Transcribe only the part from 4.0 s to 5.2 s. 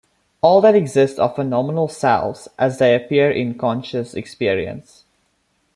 experience.